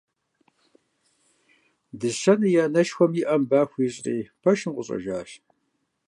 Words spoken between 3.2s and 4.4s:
и Ӏэм ба хуищӀри,